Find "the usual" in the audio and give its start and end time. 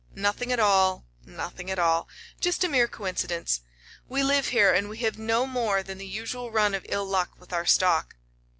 5.99-6.49